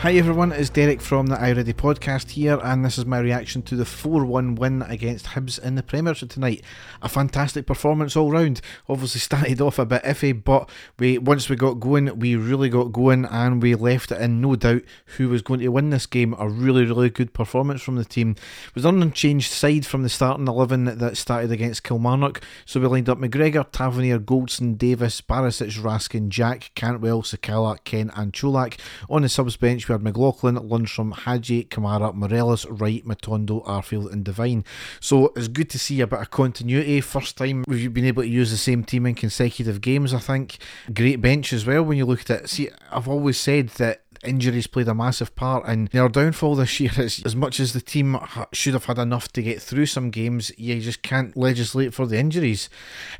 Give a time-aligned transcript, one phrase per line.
[0.00, 3.60] Hi everyone, it's Derek from the I Ready podcast here, and this is my reaction
[3.64, 6.64] to the 4 1 win against Hibs in the Premiership tonight.
[7.02, 8.62] A fantastic performance all round.
[8.88, 12.92] Obviously, started off a bit iffy, but we once we got going, we really got
[12.92, 14.80] going, and we left it in no doubt
[15.18, 16.34] who was going to win this game.
[16.38, 18.36] A really, really good performance from the team.
[18.68, 22.86] It was an unchanged side from the starting 11 that started against Kilmarnock, so we
[22.86, 28.80] lined up McGregor, Tavernier, Goldson, Davies, Barisic, Raskin, Jack, Cantwell, Sakala, Kent, and Colak.
[29.10, 34.64] On the subs bench, had McLaughlin, Lundstram, Hagi, Kamara, Morelos, Wright, Matondo, Arfield, and Devine.
[35.00, 37.00] So it's good to see a bit of continuity.
[37.00, 40.58] First time we've been able to use the same team in consecutive games, I think.
[40.92, 42.48] Great bench as well when you look at it.
[42.50, 46.92] See, I've always said that injuries played a massive part in their downfall this year.
[46.98, 48.18] Is as much as the team
[48.52, 52.18] should have had enough to get through some games, you just can't legislate for the
[52.18, 52.68] injuries.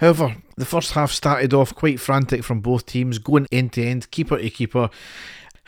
[0.00, 4.10] However, the first half started off quite frantic from both teams, going end to end,
[4.10, 4.90] keeper to keeper.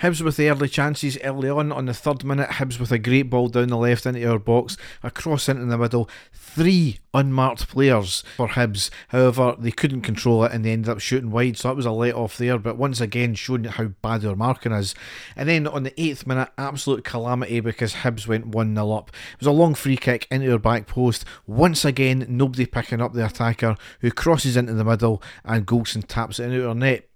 [0.01, 1.71] Hibs with the early chances early on.
[1.71, 4.77] On the third minute, Hibs with a great ball down the left into our box,
[5.03, 6.09] a cross into the middle.
[6.33, 8.91] Three unmarked players for Hibs.
[9.09, 11.93] However, they couldn't control it and they ended up shooting wide, so that was a
[11.93, 12.59] let off there.
[12.59, 14.95] But once again, showing how bad their marking is.
[15.37, 19.11] And then on the eighth minute, absolute calamity because Hibs went 1 0 up.
[19.35, 21.25] It was a long free kick into our back post.
[21.47, 26.41] Once again, nobody picking up the attacker who crosses into the middle and Goldson taps
[26.41, 27.09] it into our net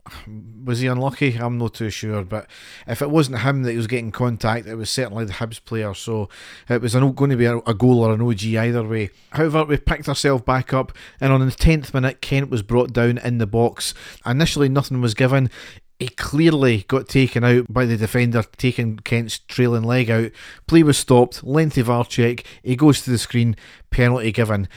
[0.64, 1.36] was he unlucky?
[1.36, 2.48] I'm not too sure, but
[2.86, 5.94] if it wasn't him that he was getting contact, it was certainly the Hibs player.
[5.94, 6.28] So
[6.68, 9.10] it was going to be a, a goal or an OG either way.
[9.30, 13.18] However, we picked ourselves back up, and on the 10th minute, Kent was brought down
[13.18, 13.94] in the box.
[14.24, 15.50] Initially, nothing was given.
[15.98, 20.30] He clearly got taken out by the defender, taking Kent's trailing leg out.
[20.66, 22.44] Play was stopped, lengthy VAR check.
[22.62, 23.56] He goes to the screen,
[23.90, 24.68] penalty given.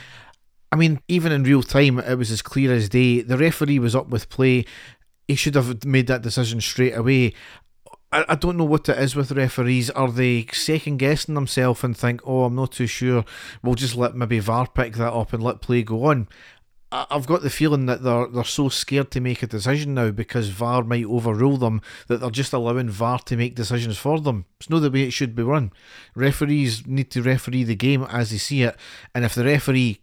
[0.72, 3.22] I mean, even in real time, it was as clear as day.
[3.22, 4.64] The referee was up with play
[5.30, 7.32] he should have made that decision straight away.
[8.10, 9.88] I, I don't know what it is with referees.
[9.90, 13.24] Are they second guessing themselves and think, oh, I'm not too sure,
[13.62, 16.28] we'll just let maybe VAR pick that up and let play go on?
[16.92, 20.48] I've got the feeling that they're they're so scared to make a decision now because
[20.48, 24.46] VAR might overrule them that they're just allowing VAR to make decisions for them.
[24.58, 25.72] It's not the way it should be run.
[26.16, 28.76] Referees need to referee the game as they see it,
[29.14, 30.00] and if the referee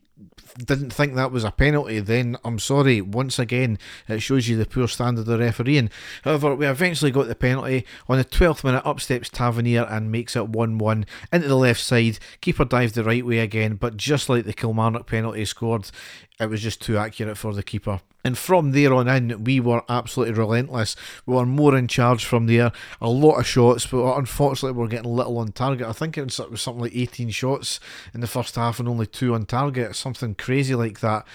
[0.58, 3.02] didn't think that was a penalty, then I'm sorry.
[3.02, 3.78] Once again,
[4.08, 5.90] it shows you the poor standard of the refereeing.
[6.24, 7.85] However, we eventually got the penalty.
[8.08, 11.81] On the 12th minute, up steps Tavernier and makes it 1 1 into the left
[11.81, 12.19] side.
[12.41, 15.90] Keeper dived the right way again, but just like the Kilmarnock penalty scored,
[16.39, 18.01] it was just too accurate for the keeper.
[18.23, 20.95] And from there on in, we were absolutely relentless.
[21.25, 22.71] We were more in charge from there.
[22.99, 25.87] A lot of shots, but unfortunately, we are getting little on target.
[25.87, 27.79] I think it was something like 18 shots
[28.13, 31.25] in the first half and only two on target, something crazy like that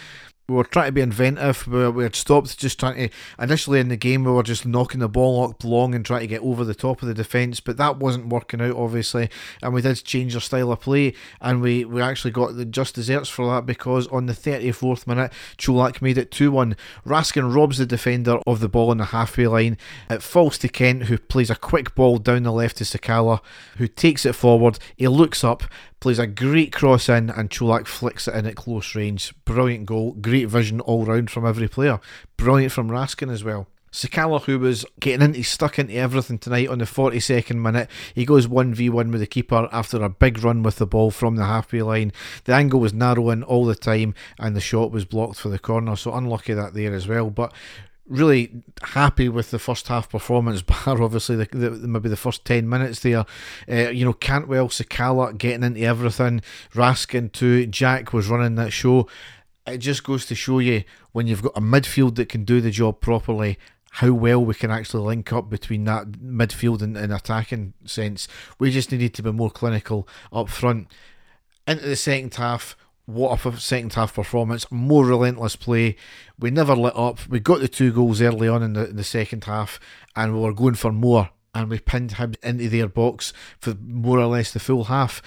[0.48, 1.66] we were trying to be inventive.
[1.66, 3.14] We, we had stopped just trying to.
[3.38, 6.26] Initially in the game, we were just knocking the ball up long and trying to
[6.26, 9.30] get over the top of the defence, but that wasn't working out, obviously.
[9.62, 12.94] And we did change our style of play, and we, we actually got the just
[12.96, 16.76] desserts for that because on the 34th minute, Colak made it 2 1.
[17.06, 19.78] Raskin robs the defender of the ball on the halfway line.
[20.10, 23.40] It falls to Kent, who plays a quick ball down the left to Sakala,
[23.76, 24.78] who takes it forward.
[24.96, 25.64] He looks up,
[26.02, 29.32] plays a great cross in, and Colak flicks it in at close range.
[29.44, 32.00] Brilliant goal, great vision all round from every player.
[32.36, 33.68] Brilliant from Raskin as well.
[33.92, 38.48] Sakala, who was getting into stuck into everything tonight on the 42nd minute, he goes
[38.48, 42.12] 1v1 with the keeper after a big run with the ball from the halfway line.
[42.44, 45.94] The angle was narrowing all the time, and the shot was blocked for the corner,
[45.94, 47.30] so unlucky that there as well.
[47.30, 47.52] But
[48.12, 52.68] really happy with the first half performance, bar obviously the, the, maybe the first 10
[52.68, 53.24] minutes there.
[53.68, 56.42] Uh, you know, Cantwell, Sakala getting into everything,
[56.74, 59.08] Raskin too, Jack was running that show.
[59.66, 62.70] It just goes to show you when you've got a midfield that can do the
[62.70, 63.58] job properly,
[63.92, 68.26] how well we can actually link up between that midfield and, and attacking sense.
[68.58, 70.88] We just needed to be more clinical up front.
[71.66, 75.96] Into the second half, what a second half performance, more relentless play.
[76.38, 77.26] We never let up.
[77.28, 79.80] We got the two goals early on in the, in the second half,
[80.14, 81.30] and we were going for more.
[81.54, 85.20] And we pinned him into their box for more or less the full half.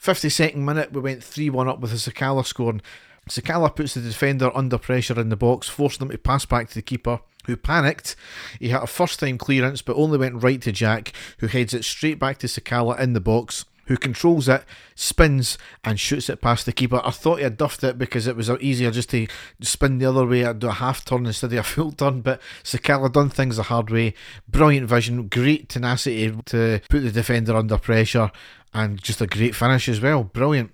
[0.00, 2.82] 52nd minute, we went 3 1 up with a Sakala scoring.
[3.30, 6.74] Sakala puts the defender under pressure in the box, forcing him to pass back to
[6.74, 8.14] the keeper, who panicked.
[8.58, 11.84] He had a first time clearance, but only went right to Jack, who heads it
[11.84, 14.62] straight back to Sakala in the box who controls it,
[14.94, 17.00] spins, and shoots it past the keeper.
[17.04, 19.26] I thought he had duffed it because it was easier just to
[19.60, 22.20] spin the other way, and do a half turn instead of a full turn.
[22.20, 24.14] But Sakala done things the hard way.
[24.46, 28.30] Brilliant vision, great tenacity to put the defender under pressure,
[28.72, 30.24] and just a great finish as well.
[30.24, 30.72] Brilliant.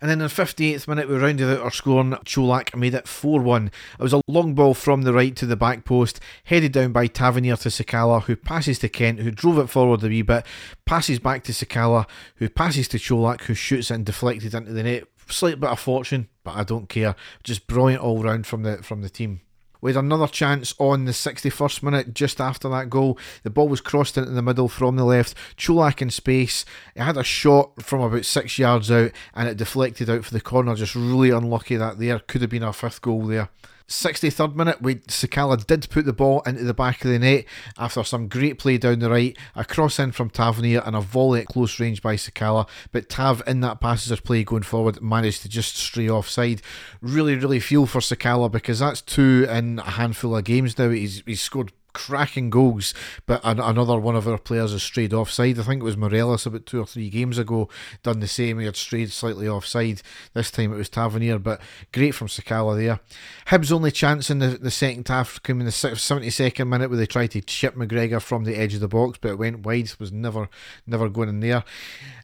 [0.00, 3.08] And then in the 58th minute, we rounded out our score and Colak made it
[3.08, 3.66] 4 1.
[3.98, 7.08] It was a long ball from the right to the back post, headed down by
[7.08, 10.46] Tavernier to Sakala, who passes to Kent, who drove it forward a wee bit,
[10.84, 12.06] passes back to Sakala,
[12.36, 15.04] who passes to Colak, who shoots and deflected into the net.
[15.30, 17.14] Slight bit of fortune, but I don't care.
[17.42, 19.40] Just brilliant all round from the from the team.
[19.82, 23.18] Had another chance on the 61st minute just after that goal.
[23.42, 25.34] The ball was crossed into the middle from the left.
[25.56, 26.64] Colak in space.
[26.94, 30.40] It had a shot from about six yards out and it deflected out for the
[30.40, 30.74] corner.
[30.74, 32.18] Just really unlucky that there.
[32.18, 33.48] Could have been our fifth goal there.
[33.88, 37.46] 63rd minute, we Sakala did put the ball into the back of the net
[37.78, 41.40] after some great play down the right, a cross in from Tavernier and a volley
[41.40, 42.68] at close range by Sakala.
[42.92, 46.60] But Tav, in that passage play going forward, managed to just stray offside.
[47.00, 50.90] Really, really feel for Sakala because that's two in a handful of games now.
[50.90, 52.94] He's, he's scored cracking goals,
[53.26, 55.58] but an, another one of our players has strayed offside.
[55.58, 57.68] I think it was Morelos about two or three games ago,
[58.04, 58.60] done the same.
[58.60, 60.00] He had strayed slightly offside.
[60.32, 61.60] This time it was Tavernier, but
[61.92, 63.00] great from Sakala there.
[63.48, 67.06] Hibs' only chance in the, the second half came in the 72nd minute where they
[67.06, 70.12] tried to chip McGregor from the edge of the box, but it went wide, was
[70.12, 70.48] never,
[70.86, 71.64] never going in there.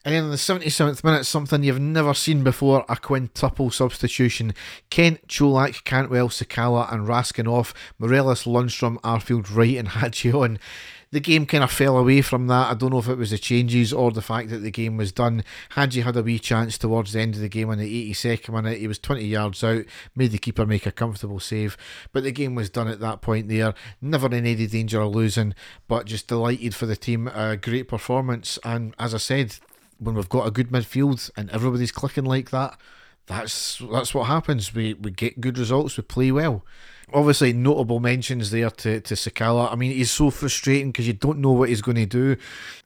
[0.04, 4.52] And then in the 77th minute, something you've never seen before a quintuple substitution.
[4.90, 7.72] Kent, Colak, Cantwell, Sakala, and Raskin off.
[7.98, 10.58] Morelos, Lundstram, Arfield, Wright, and Hagi on.
[11.10, 12.72] The game kind of fell away from that.
[12.72, 15.12] I don't know if it was the changes or the fact that the game was
[15.12, 15.44] done.
[15.76, 18.80] Hagi had a wee chance towards the end of the game in the 82nd minute.
[18.80, 19.84] He was 20 yards out,
[20.16, 21.76] made the keeper make a comfortable save.
[22.12, 23.74] But the game was done at that point there.
[24.00, 25.54] Never in any danger of losing,
[25.86, 27.28] but just delighted for the team.
[27.28, 28.58] A great performance.
[28.64, 29.54] And as I said,
[30.00, 32.76] when we've got a good midfield and everybody's clicking like that,
[33.26, 34.74] that's that's what happens.
[34.74, 36.64] We we get good results, we play well
[37.12, 39.70] obviously notable mentions there to, to Sakala.
[39.72, 42.36] I mean, he's so frustrating because you don't know what he's going to do.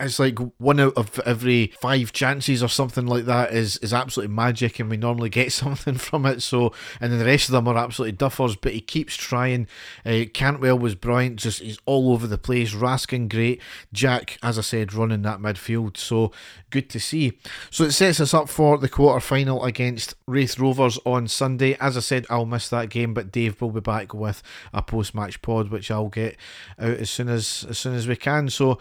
[0.00, 4.34] It's like one out of every five chances or something like that is, is absolutely
[4.34, 6.42] magic, and we normally get something from it.
[6.42, 9.66] So, and then the rest of them are absolutely duffers, but he keeps trying.
[10.04, 12.74] Uh, Cantwell was brilliant, just he's all over the place.
[12.74, 13.60] Raskin, great.
[13.92, 15.96] Jack, as I said, running that midfield.
[15.96, 16.32] So,
[16.70, 17.38] good to see.
[17.70, 21.76] So, it sets us up for the quarter final against Raith Rovers on Sunday.
[21.80, 24.82] As I said, I'll miss that game, but Dave will be back back with a
[24.82, 26.37] post match pod, which I'll get
[26.78, 28.49] out as soon as as soon as we can.
[28.49, 28.78] So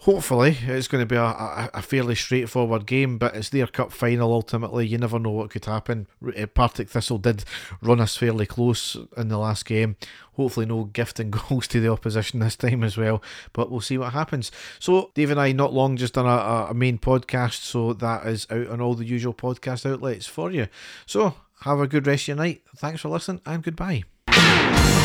[0.00, 4.32] hopefully it's going to be a, a, fairly straightforward game, but it's their cup final
[4.32, 4.86] ultimately.
[4.86, 6.08] You never know what could happen.
[6.24, 7.44] Uh, Partick Thistle did
[7.80, 9.96] run us fairly close in the last game.
[10.34, 13.22] Hopefully, no gifting goals to the opposition this time as well,
[13.52, 14.50] but we'll see what happens.
[14.78, 18.46] So, Dave and I, not long, just done a, a main podcast, so that is
[18.50, 20.68] out on all the usual podcast outlets for you.
[21.06, 22.62] So, have a good rest of your night.
[22.76, 24.04] Thanks for listening, and goodbye.
[24.36, 24.95] You.